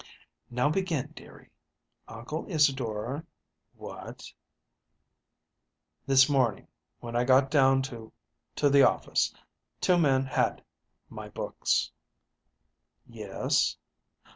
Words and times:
"Now 0.49 0.67
begin, 0.67 1.11
dearie. 1.15 1.51
Uncle 2.07 2.47
Isadore 2.49 3.23
what?" 3.75 4.33
"This 6.07 6.27
morning, 6.27 6.67
when 7.01 7.15
I 7.15 7.23
got 7.23 7.51
down 7.51 7.83
to 7.83 8.11
to 8.55 8.67
the 8.71 8.81
office, 8.81 9.31
two 9.79 9.99
men 9.99 10.25
had 10.25 10.63
my 11.07 11.29
books." 11.29 11.91
"Yes." 13.05 13.77